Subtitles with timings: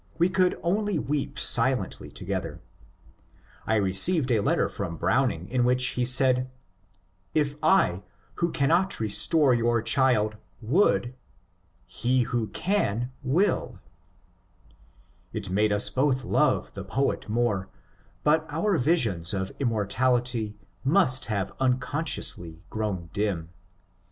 [0.17, 2.59] We could only weep silently together.
[3.67, 6.47] I received a letter from Browning in which he said:^*
[7.35, 8.01] If I,
[8.41, 11.13] who cannot restore your child, would^
[11.85, 13.77] He who can, wUU*
[15.33, 17.69] It made us both love the poet more,
[18.23, 23.49] but our visions of immortality must have unconsciously grown dim.